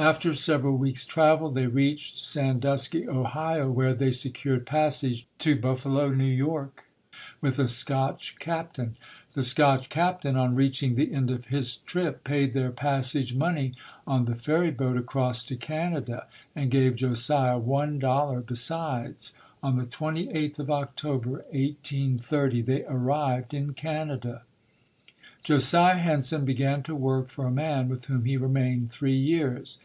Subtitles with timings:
[0.00, 6.22] After several weeks' travel they reached Sandusky, Ohio, where they secured passage to Buffalo, New
[6.32, 6.84] York,
[7.40, 8.94] with a Scotch captain.
[9.32, 13.72] The Scotch captain, on reaching the end of his trip, paid their passage money
[14.06, 19.32] on the ferry boat across to Canada and gave Josiah one dollar besides.
[19.64, 24.42] On the twenty eighth of Oc tober, 1830, they arrived in Canada.
[25.42, 29.78] Josiah Henson began to work for a man with whom he remained three years.